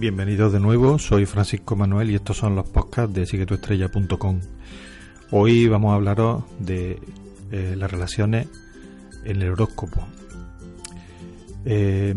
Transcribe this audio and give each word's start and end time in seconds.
Bienvenidos 0.00 0.50
de 0.50 0.60
nuevo, 0.60 0.98
soy 0.98 1.26
Francisco 1.26 1.76
Manuel 1.76 2.10
y 2.10 2.14
estos 2.14 2.38
son 2.38 2.56
los 2.56 2.66
podcasts 2.66 3.14
de 3.14 3.26
siguetuestrella.com. 3.26 4.40
Hoy 5.30 5.68
vamos 5.68 5.92
a 5.92 5.96
hablaros 5.96 6.44
de 6.58 6.98
eh, 7.52 7.74
las 7.76 7.90
relaciones 7.90 8.48
en 9.26 9.42
el 9.42 9.50
horóscopo. 9.50 10.08
Eh, 11.66 12.14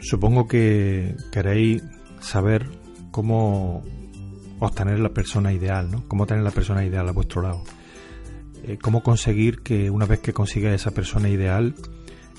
supongo 0.00 0.48
que 0.48 1.14
queréis 1.30 1.82
saber 2.20 2.70
cómo 3.10 3.84
obtener 4.58 4.98
la 5.00 5.10
persona 5.10 5.52
ideal, 5.52 5.90
¿no? 5.90 6.08
Cómo 6.08 6.24
tener 6.24 6.42
la 6.42 6.52
persona 6.52 6.86
ideal 6.86 7.06
a 7.06 7.12
vuestro 7.12 7.42
lado. 7.42 7.62
Eh, 8.64 8.78
cómo 8.80 9.02
conseguir 9.02 9.60
que 9.60 9.90
una 9.90 10.06
vez 10.06 10.20
que 10.20 10.32
consiga 10.32 10.72
esa 10.72 10.92
persona 10.92 11.28
ideal, 11.28 11.74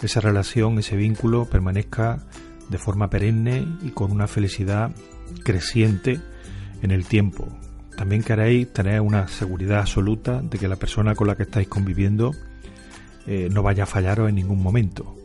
esa 0.02 0.22
relación, 0.22 0.80
ese 0.80 0.96
vínculo 0.96 1.46
permanezca 1.46 2.26
de 2.70 2.78
forma 2.78 3.10
perenne 3.10 3.66
y 3.82 3.92
con 3.92 4.12
una 4.12 4.28
felicidad 4.28 4.92
creciente 5.44 6.20
en 6.82 6.92
el 6.92 7.06
tiempo. 7.06 7.48
También 7.96 8.24
queréis 8.24 8.72
tener 8.72 9.02
una 9.02 9.28
seguridad 9.28 9.80
absoluta 9.80 10.42
de 10.42 10.58
que 10.60 10.68
la 10.68 10.76
persona 10.76 11.16
con 11.16 11.28
la 11.28 11.36
que 11.36 11.44
estáis 11.44 11.68
conviviendo 11.68 12.32
eh, 13.26 13.50
no 13.52 13.64
vaya 13.64 13.84
a 13.84 13.88
fallaros 13.88 14.30
en 14.30 14.36
ningún 14.36 14.62
momento. 14.62 15.18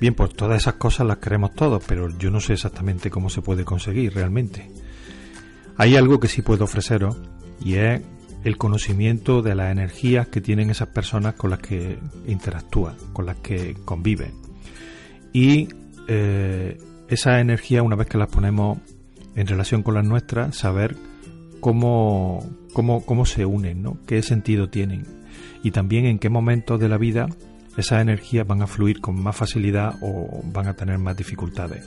Bien, 0.00 0.14
pues 0.14 0.34
todas 0.34 0.60
esas 0.60 0.74
cosas 0.74 1.06
las 1.06 1.18
queremos 1.18 1.54
todos, 1.54 1.82
pero 1.86 2.16
yo 2.18 2.30
no 2.30 2.40
sé 2.40 2.54
exactamente 2.54 3.10
cómo 3.10 3.30
se 3.30 3.42
puede 3.42 3.64
conseguir 3.64 4.14
realmente. 4.14 4.70
Hay 5.76 5.96
algo 5.96 6.20
que 6.20 6.28
sí 6.28 6.42
puedo 6.42 6.64
ofreceros 6.64 7.16
y 7.60 7.74
es 7.74 8.02
el 8.44 8.58
conocimiento 8.58 9.42
de 9.42 9.54
las 9.54 9.72
energías 9.72 10.28
que 10.28 10.40
tienen 10.40 10.70
esas 10.70 10.88
personas 10.88 11.34
con 11.34 11.50
las 11.50 11.58
que 11.58 11.98
interactúan, 12.26 12.94
con 13.12 13.26
las 13.26 13.36
que 13.36 13.74
conviven. 13.84 14.32
Y 15.32 15.68
eh, 16.08 16.78
esa 17.08 17.40
energía, 17.40 17.82
una 17.82 17.96
vez 17.96 18.06
que 18.08 18.18
las 18.18 18.28
ponemos 18.28 18.78
en 19.34 19.46
relación 19.46 19.82
con 19.82 19.94
las 19.94 20.04
nuestras, 20.04 20.56
saber 20.56 20.96
cómo, 21.60 22.44
cómo, 22.72 23.04
cómo 23.04 23.26
se 23.26 23.44
unen, 23.46 23.82
¿no? 23.82 23.98
qué 24.06 24.22
sentido 24.22 24.68
tienen 24.68 25.04
y 25.62 25.70
también 25.70 26.06
en 26.06 26.18
qué 26.18 26.28
momentos 26.30 26.78
de 26.80 26.88
la 26.88 26.98
vida 26.98 27.26
esas 27.76 28.00
energías 28.00 28.46
van 28.46 28.62
a 28.62 28.66
fluir 28.66 29.00
con 29.00 29.20
más 29.22 29.36
facilidad 29.36 29.96
o 30.00 30.40
van 30.52 30.68
a 30.68 30.74
tener 30.74 30.98
más 30.98 31.16
dificultades. 31.16 31.84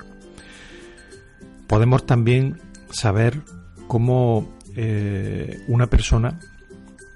Podemos 1.67 2.05
también 2.05 2.57
saber 2.91 3.41
cómo 3.87 4.49
eh, 4.75 5.59
una 5.67 5.87
persona 5.87 6.39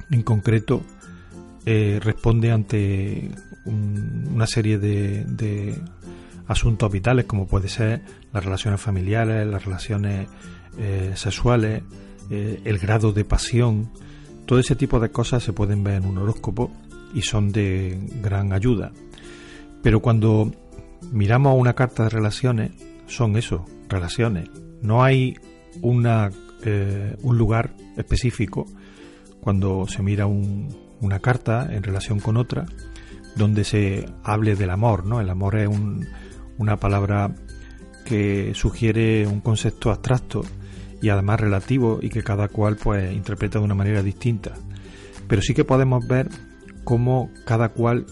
en 0.09 0.21
concreto 0.23 0.83
eh, 1.65 1.99
responde 2.03 2.51
ante 2.51 3.31
un- 3.65 4.29
una 4.33 4.47
serie 4.47 4.77
de 4.79 5.75
asuntos 6.47 6.91
vitales 6.91 7.25
como 7.25 7.47
puede 7.47 7.69
ser 7.69 8.01
las 8.33 8.43
relaciones 8.43 8.81
familiares, 8.81 9.47
las 9.47 9.63
relaciones 9.65 10.27
eh, 10.77 11.11
sexuales, 11.15 11.83
eh, 12.29 12.61
el 12.65 12.77
grado 12.79 13.11
de 13.11 13.25
pasión, 13.25 13.89
todo 14.45 14.59
ese 14.59 14.75
tipo 14.75 14.99
de 14.99 15.09
cosas 15.09 15.43
se 15.43 15.53
pueden 15.53 15.83
ver 15.83 15.95
en 15.95 16.05
un 16.05 16.17
horóscopo 16.17 16.71
y 17.13 17.21
son 17.21 17.51
de 17.51 17.97
gran 18.21 18.53
ayuda. 18.53 18.91
Pero 19.81 20.01
cuando 20.01 20.51
miramos 21.11 21.55
una 21.59 21.73
carta 21.73 22.03
de 22.03 22.09
relaciones, 22.09 22.71
son 23.07 23.37
eso, 23.37 23.65
relaciones. 23.89 24.49
No 24.81 25.03
hay 25.03 25.35
una, 25.81 26.29
eh, 26.65 27.15
un 27.21 27.37
lugar 27.37 27.73
específico 27.97 28.65
cuando 29.41 29.85
se 29.87 30.01
mira 30.01 30.25
un- 30.25 30.75
una 31.01 31.19
carta 31.19 31.67
en 31.71 31.83
relación 31.83 32.19
con 32.19 32.37
otra 32.37 32.65
donde 33.35 33.63
se 33.63 34.05
hable 34.23 34.55
del 34.55 34.69
amor, 34.69 35.05
¿no? 35.05 35.19
El 35.19 35.29
amor 35.29 35.55
es 35.57 35.67
un- 35.67 36.07
una 36.57 36.77
palabra 36.77 37.33
que 38.05 38.53
sugiere 38.53 39.25
un 39.27 39.39
concepto 39.39 39.89
abstracto 39.89 40.43
y 41.01 41.09
además 41.09 41.39
relativo 41.39 41.99
y 42.01 42.09
que 42.09 42.23
cada 42.23 42.47
cual 42.47 42.77
pues 42.77 43.13
interpreta 43.13 43.59
de 43.59 43.65
una 43.65 43.75
manera 43.75 44.01
distinta. 44.01 44.53
Pero 45.27 45.41
sí 45.41 45.53
que 45.53 45.65
podemos 45.65 46.07
ver 46.07 46.29
cómo 46.83 47.29
cada 47.45 47.69
cual 47.69 48.05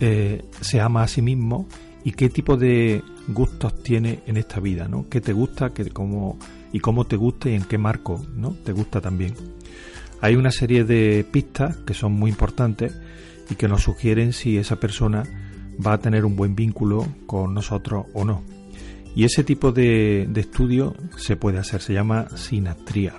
eh, 0.00 0.44
se 0.60 0.80
ama 0.80 1.02
a 1.02 1.08
sí 1.08 1.22
mismo 1.22 1.68
y 2.04 2.12
qué 2.12 2.28
tipo 2.28 2.56
de 2.56 3.02
gustos 3.28 3.82
tiene 3.82 4.22
en 4.26 4.36
esta 4.36 4.60
vida, 4.60 4.88
¿no? 4.88 5.08
¿Qué 5.08 5.20
te 5.20 5.32
gusta 5.32 5.70
qué, 5.70 5.88
cómo, 5.90 6.38
y 6.72 6.80
cómo 6.80 7.06
te 7.06 7.16
gusta 7.16 7.48
y 7.48 7.54
en 7.54 7.64
qué 7.64 7.78
marco 7.78 8.24
¿no? 8.34 8.50
te 8.64 8.72
gusta 8.72 9.00
también? 9.00 9.34
Hay 10.20 10.36
una 10.36 10.50
serie 10.50 10.84
de 10.84 11.24
pistas 11.30 11.76
que 11.78 11.94
son 11.94 12.12
muy 12.12 12.30
importantes 12.30 12.94
y 13.50 13.54
que 13.54 13.68
nos 13.68 13.82
sugieren 13.82 14.32
si 14.32 14.56
esa 14.56 14.76
persona 14.76 15.24
va 15.84 15.94
a 15.94 15.98
tener 15.98 16.24
un 16.24 16.36
buen 16.36 16.54
vínculo 16.54 17.06
con 17.26 17.54
nosotros 17.54 18.06
o 18.12 18.24
no. 18.24 18.42
Y 19.14 19.24
ese 19.24 19.44
tipo 19.44 19.72
de, 19.72 20.22
estudio 20.34 20.94
se 21.16 21.36
puede 21.36 21.58
hacer, 21.58 21.82
se 21.82 21.92
llama 21.92 22.28
sinastría. 22.34 23.12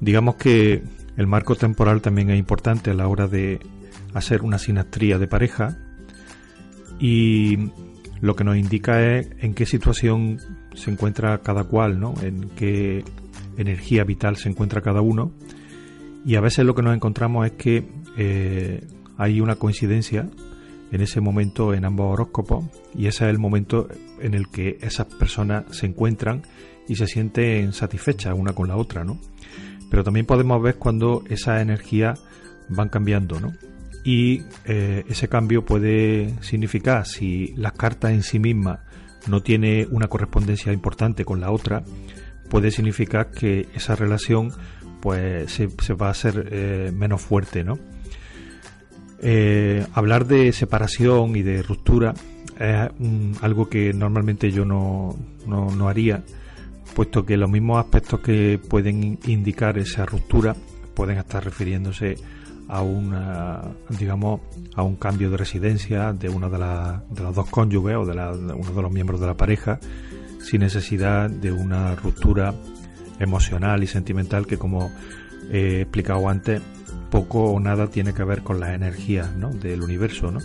Digamos 0.00 0.36
que 0.36 0.82
el 1.16 1.26
marco 1.26 1.56
temporal 1.56 2.02
también 2.02 2.30
es 2.30 2.38
importante 2.38 2.90
a 2.90 2.94
la 2.94 3.08
hora 3.08 3.26
de 3.26 3.58
hacer 4.14 4.42
una 4.42 4.58
sinastría 4.58 5.18
de 5.18 5.26
pareja 5.26 5.78
y 7.00 7.70
lo 8.20 8.36
que 8.36 8.44
nos 8.44 8.56
indica 8.56 9.02
es 9.02 9.28
en 9.38 9.54
qué 9.54 9.66
situación 9.66 10.38
se 10.74 10.90
encuentra 10.90 11.38
cada 11.38 11.64
cual, 11.64 11.98
¿no? 11.98 12.14
En 12.22 12.50
qué 12.50 13.04
energía 13.56 14.04
vital 14.04 14.36
se 14.36 14.48
encuentra 14.48 14.82
cada 14.82 15.00
uno. 15.00 15.32
Y 16.24 16.36
a 16.36 16.40
veces 16.40 16.64
lo 16.64 16.74
que 16.74 16.82
nos 16.82 16.94
encontramos 16.94 17.46
es 17.46 17.52
que 17.52 17.88
eh, 18.16 18.86
hay 19.16 19.40
una 19.40 19.56
coincidencia 19.56 20.28
en 20.90 21.00
ese 21.00 21.20
momento 21.20 21.74
en 21.74 21.84
ambos 21.84 22.12
horóscopos 22.12 22.64
y 22.94 23.06
ese 23.06 23.24
es 23.24 23.30
el 23.30 23.38
momento 23.38 23.88
en 24.20 24.34
el 24.34 24.48
que 24.48 24.78
esas 24.80 25.06
personas 25.06 25.64
se 25.70 25.86
encuentran 25.86 26.42
y 26.88 26.96
se 26.96 27.06
sienten 27.06 27.72
satisfechas 27.72 28.34
una 28.36 28.52
con 28.54 28.68
la 28.68 28.76
otra, 28.76 29.04
¿no? 29.04 29.18
Pero 29.90 30.04
también 30.04 30.26
podemos 30.26 30.62
ver 30.62 30.76
cuando 30.76 31.22
esas 31.28 31.60
energías 31.60 32.20
van 32.68 32.88
cambiando, 32.88 33.40
¿no? 33.40 33.52
Y 34.04 34.42
eh, 34.64 35.04
ese 35.08 35.28
cambio 35.28 35.64
puede 35.64 36.34
significar, 36.42 37.06
si 37.06 37.54
las 37.56 37.72
cartas 37.72 38.12
en 38.12 38.22
sí 38.22 38.38
mismas 38.38 38.80
no 39.26 39.42
tiene 39.42 39.86
una 39.90 40.08
correspondencia 40.08 40.72
importante 40.72 41.24
con 41.24 41.40
la 41.40 41.50
otra, 41.50 41.84
puede 42.48 42.70
significar 42.70 43.30
que 43.30 43.68
esa 43.74 43.94
relación 43.94 44.52
pues 45.00 45.52
se, 45.52 45.94
va 45.94 46.08
a 46.08 46.10
hacer 46.10 46.48
eh, 46.50 46.92
menos 46.94 47.20
fuerte, 47.20 47.64
¿no? 47.64 47.78
Eh, 49.20 49.84
hablar 49.94 50.26
de 50.26 50.52
separación 50.52 51.34
y 51.34 51.42
de 51.42 51.62
ruptura 51.62 52.14
es 52.58 52.90
mm, 52.98 53.32
algo 53.42 53.68
que 53.68 53.92
normalmente 53.92 54.50
yo 54.52 54.64
no, 54.64 55.16
no, 55.46 55.70
no 55.74 55.88
haría, 55.88 56.22
puesto 56.94 57.24
que 57.26 57.36
los 57.36 57.50
mismos 57.50 57.78
aspectos 57.78 58.20
que 58.20 58.60
pueden 58.68 59.02
in- 59.02 59.18
indicar 59.26 59.76
esa 59.78 60.06
ruptura 60.06 60.54
pueden 60.94 61.18
estar 61.18 61.44
refiriéndose 61.44 62.16
a 62.68 62.82
una, 62.82 63.62
digamos, 63.98 64.40
a 64.74 64.82
un 64.82 64.96
cambio 64.96 65.30
de 65.30 65.36
residencia 65.38 66.12
de 66.12 66.28
una 66.28 66.48
de, 66.48 66.58
las 66.58 67.08
de 67.10 67.22
los 67.22 67.34
dos 67.34 67.48
cónyuges 67.50 67.96
o 67.96 68.04
de, 68.04 68.14
la- 68.14 68.36
de 68.36 68.52
uno 68.52 68.70
de 68.72 68.82
los 68.82 68.92
miembros 68.92 69.20
de 69.20 69.26
la 69.26 69.36
pareja, 69.36 69.80
sin 70.40 70.60
necesidad 70.60 71.28
de 71.30 71.50
una 71.50 71.94
ruptura 71.96 72.54
emocional 73.18 73.82
y 73.82 73.86
sentimental 73.88 74.46
que, 74.46 74.58
como 74.58 74.92
he 75.50 75.82
explicado 75.82 76.28
antes, 76.28 76.60
poco 77.10 77.44
o 77.52 77.60
nada 77.60 77.86
tiene 77.88 78.12
que 78.12 78.24
ver 78.24 78.42
con 78.42 78.60
las 78.60 78.70
energías 78.70 79.34
¿no? 79.36 79.50
del 79.50 79.82
universo. 79.82 80.30
¿no? 80.30 80.40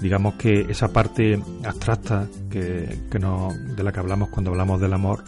Digamos 0.00 0.34
que 0.34 0.66
esa 0.68 0.92
parte 0.92 1.40
abstracta 1.64 2.26
que, 2.50 2.98
no, 3.20 3.48
de 3.76 3.82
la 3.82 3.92
que 3.92 4.00
hablamos 4.00 4.28
cuando 4.28 4.50
hablamos 4.50 4.80
del 4.80 4.92
amor 4.92 5.24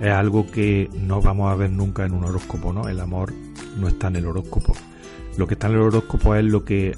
es 0.00 0.10
algo 0.10 0.50
que 0.50 0.88
no 0.98 1.20
vamos 1.20 1.52
a 1.52 1.56
ver 1.56 1.70
nunca 1.70 2.04
en 2.04 2.12
un 2.12 2.24
horóscopo. 2.24 2.72
¿no? 2.72 2.88
El 2.88 3.00
amor 3.00 3.32
no 3.78 3.88
está 3.88 4.08
en 4.08 4.16
el 4.16 4.26
horóscopo. 4.26 4.72
Lo 5.36 5.46
que 5.46 5.54
está 5.54 5.66
en 5.66 5.74
el 5.74 5.80
horóscopo 5.80 6.34
es 6.34 6.44
lo 6.44 6.64
que 6.64 6.96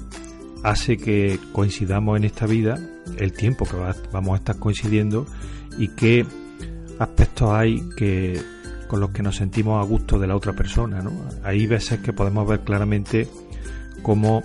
hace 0.63 0.97
que 0.97 1.39
coincidamos 1.53 2.17
en 2.17 2.23
esta 2.23 2.45
vida, 2.45 2.79
el 3.17 3.31
tiempo 3.33 3.65
que 3.65 3.77
va- 3.77 3.95
vamos 4.11 4.33
a 4.33 4.37
estar 4.37 4.57
coincidiendo 4.57 5.25
y 5.77 5.89
qué 5.89 6.25
aspectos 6.99 7.51
hay 7.51 7.81
que 7.95 8.41
con 8.87 8.99
los 8.99 9.11
que 9.11 9.23
nos 9.23 9.35
sentimos 9.37 9.83
a 9.83 9.87
gusto 9.87 10.19
de 10.19 10.27
la 10.27 10.35
otra 10.35 10.53
persona. 10.53 11.01
¿no? 11.01 11.11
Hay 11.43 11.67
veces 11.67 11.99
que 11.99 12.13
podemos 12.13 12.47
ver 12.47 12.61
claramente 12.61 13.27
cómo 14.01 14.43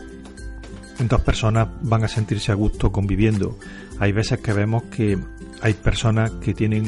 dos 1.08 1.20
personas 1.22 1.68
van 1.82 2.04
a 2.04 2.08
sentirse 2.08 2.52
a 2.52 2.54
gusto 2.54 2.92
conviviendo. 2.92 3.58
Hay 3.98 4.12
veces 4.12 4.40
que 4.40 4.52
vemos 4.52 4.84
que 4.84 5.18
hay 5.60 5.74
personas 5.74 6.30
que 6.32 6.54
tienen 6.54 6.84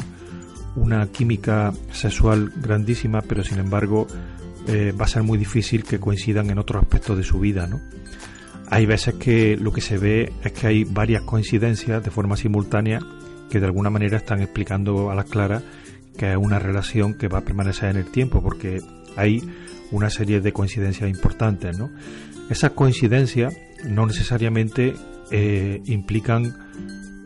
una 0.77 1.07
química 1.07 1.73
sexual 1.93 2.53
grandísima, 2.57 3.21
pero 3.23 3.45
sin 3.45 3.59
embargo 3.59 4.07
eh, 4.67 4.93
va 4.99 5.05
a 5.05 5.09
ser 5.09 5.23
muy 5.23 5.39
difícil 5.39 5.85
que 5.85 6.01
coincidan 6.01 6.51
en 6.51 6.59
otros 6.59 6.83
aspectos 6.83 7.17
de 7.17 7.23
su 7.23 7.39
vida, 7.39 7.67
¿no? 7.67 7.81
Hay 8.71 8.87
veces 8.87 9.15
que 9.15 9.57
lo 9.57 9.73
que 9.73 9.81
se 9.81 9.99
ve 9.99 10.33
es 10.43 10.53
que 10.53 10.67
hay 10.67 10.85
varias 10.85 11.23
coincidencias 11.23 12.03
de 12.03 12.11
forma 12.11 12.37
simultánea 12.37 12.99
que 13.51 13.61
de 13.61 13.67
alguna 13.67 13.91
manera 13.91 14.17
están 14.17 14.41
explicando 14.41 15.11
a 15.11 15.15
las 15.15 15.27
claras 15.27 15.63
que 16.17 16.33
es 16.33 16.37
una 16.37 16.59
relación 16.59 17.15
que 17.15 17.29
va 17.29 17.39
a 17.39 17.45
permanecer 17.45 17.91
en 17.91 17.97
el 17.97 18.11
tiempo, 18.11 18.43
porque 18.43 18.81
hay 19.17 19.43
una 19.91 20.11
serie 20.11 20.41
de 20.41 20.53
coincidencias 20.53 21.09
importantes, 21.09 21.79
¿no? 21.79 21.91
Esas 22.51 22.73
coincidencias 22.73 23.55
no 23.87 24.07
necesariamente 24.07 24.95
eh, 25.31 25.81
implican 25.87 26.55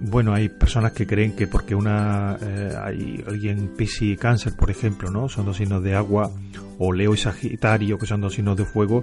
bueno, 0.00 0.32
hay 0.32 0.49
personas 0.49 0.93
que 0.93 1.06
creen 1.06 1.35
que 1.35 1.49
porque 1.49 1.75
una 1.75 2.38
eh, 2.40 2.73
hay 2.81 3.25
alguien 3.26 3.75
Piscis 3.76 4.14
y 4.14 4.17
Cáncer, 4.17 4.55
por 4.55 4.70
ejemplo, 4.70 5.11
¿no? 5.11 5.29
Son 5.29 5.44
dos 5.44 5.56
signos 5.56 5.82
de 5.82 5.94
agua 5.94 6.31
o 6.79 6.93
Leo 6.93 7.14
y 7.14 7.17
Sagitario, 7.17 7.99
que 7.99 8.06
son 8.06 8.20
dos 8.20 8.34
signos 8.34 8.56
de 8.56 8.64
fuego, 8.64 9.02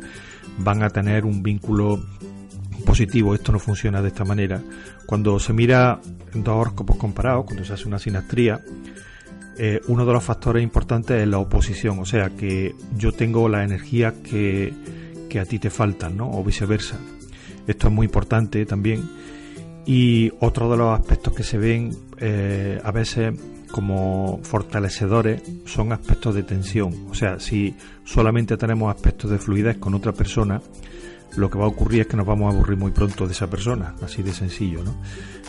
van 0.59 0.83
a 0.83 0.89
tener 0.89 1.25
un 1.25 1.43
vínculo 1.43 2.01
positivo. 2.85 3.35
Esto 3.35 3.51
no 3.51 3.59
funciona 3.59 4.01
de 4.01 4.07
esta 4.07 4.23
manera. 4.23 4.61
Cuando 5.05 5.37
se 5.37 5.51
mira 5.51 5.99
dos 6.33 6.55
horóscopos 6.55 6.95
comparados, 6.95 7.45
cuando 7.45 7.65
se 7.65 7.73
hace 7.73 7.87
una 7.87 7.99
sinastría, 7.99 8.61
eh, 9.57 9.81
uno 9.87 10.05
de 10.05 10.13
los 10.13 10.23
factores 10.23 10.63
importantes 10.63 11.21
es 11.21 11.27
la 11.27 11.39
oposición, 11.39 11.99
o 11.99 12.05
sea 12.05 12.29
que 12.29 12.75
yo 12.97 13.11
tengo 13.11 13.47
la 13.49 13.63
energía 13.63 14.13
que, 14.23 14.73
que 15.29 15.39
a 15.39 15.45
ti 15.45 15.59
te 15.59 15.69
faltan, 15.69 16.17
¿no? 16.17 16.29
O 16.29 16.43
viceversa. 16.43 16.99
Esto 17.67 17.87
es 17.87 17.93
muy 17.93 18.05
importante 18.05 18.65
también 18.65 19.03
y 19.85 20.31
otro 20.39 20.69
de 20.69 20.77
los 20.77 20.99
aspectos 20.99 21.33
que 21.33 21.43
se 21.43 21.57
ven 21.57 21.95
eh, 22.17 22.81
a 22.83 22.91
veces 22.91 23.33
como 23.71 24.39
fortalecedores 24.43 25.43
son 25.65 25.91
aspectos 25.91 26.33
de 26.33 26.43
tensión. 26.43 27.07
O 27.09 27.13
sea, 27.13 27.39
si 27.39 27.75
solamente 28.03 28.57
tenemos 28.57 28.93
aspectos 28.93 29.29
de 29.29 29.37
fluidez 29.37 29.77
con 29.77 29.93
otra 29.93 30.11
persona, 30.11 30.61
lo 31.35 31.49
que 31.49 31.57
va 31.57 31.65
a 31.65 31.67
ocurrir 31.67 32.01
es 32.01 32.07
que 32.07 32.17
nos 32.17 32.25
vamos 32.25 32.51
a 32.51 32.55
aburrir 32.55 32.77
muy 32.77 32.91
pronto 32.91 33.27
de 33.27 33.33
esa 33.33 33.47
persona, 33.47 33.95
así 34.01 34.23
de 34.23 34.33
sencillo, 34.33 34.83
¿no? 34.83 34.95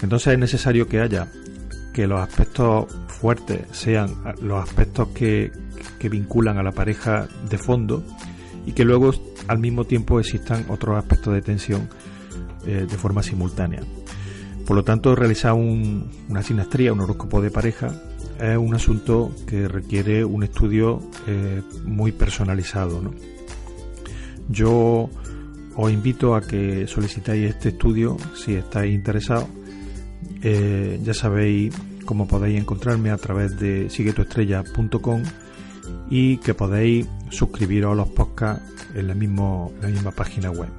Entonces 0.02 0.32
es 0.32 0.38
necesario 0.38 0.88
que 0.88 1.00
haya 1.00 1.30
que 1.94 2.06
los 2.06 2.20
aspectos 2.20 2.86
fuertes 3.16 3.62
sean 3.72 4.10
los 4.42 4.62
aspectos 4.62 5.08
que, 5.08 5.50
que 5.98 6.08
vinculan 6.08 6.58
a 6.58 6.62
la 6.62 6.72
pareja 6.72 7.28
de 7.48 7.58
fondo 7.58 8.04
y 8.66 8.72
que 8.72 8.84
luego 8.84 9.12
al 9.48 9.58
mismo 9.58 9.84
tiempo 9.84 10.20
existan 10.20 10.66
otros 10.68 10.96
aspectos 10.98 11.34
de 11.34 11.42
tensión 11.42 11.88
eh, 12.66 12.86
de 12.88 12.96
forma 12.98 13.22
simultánea. 13.22 13.80
Por 14.66 14.76
lo 14.76 14.82
tanto, 14.82 15.14
realizar 15.14 15.52
una 15.52 16.42
sinastría, 16.42 16.92
un 16.92 17.00
horóscopo 17.00 17.40
de 17.40 17.52
pareja, 17.52 17.94
es 18.40 18.56
un 18.56 18.74
asunto 18.74 19.32
que 19.46 19.68
requiere 19.68 20.24
un 20.24 20.42
estudio 20.42 21.00
eh, 21.28 21.62
muy 21.84 22.10
personalizado. 22.10 23.00
Yo 24.48 25.08
os 25.76 25.92
invito 25.92 26.34
a 26.34 26.40
que 26.40 26.86
solicitéis 26.88 27.50
este 27.50 27.68
estudio 27.68 28.16
si 28.34 28.54
estáis 28.54 28.92
interesados. 28.92 29.48
Eh, 30.42 30.98
ya 31.02 31.14
sabéis 31.14 31.72
cómo 32.06 32.26
podéis 32.26 32.58
encontrarme 32.58 33.10
a 33.10 33.18
través 33.18 33.58
de 33.58 33.90
siguetuestrella.com 33.90 35.22
y 36.08 36.38
que 36.38 36.54
podéis 36.54 37.06
suscribiros 37.30 37.92
a 37.92 37.94
los 37.94 38.08
podcasts 38.08 38.86
en 38.94 39.08
la, 39.08 39.14
mismo, 39.14 39.72
en 39.76 39.82
la 39.82 39.88
misma 39.88 40.10
página 40.12 40.50
web. 40.50 40.70